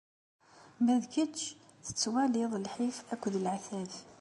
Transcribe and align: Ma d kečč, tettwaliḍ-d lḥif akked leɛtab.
Ma 0.83 0.95
d 1.01 1.03
kečč, 1.13 1.39
tettwaliḍ-d 1.85 2.63
lḥif 2.67 2.97
akked 3.13 3.33
leɛtab. 3.43 3.91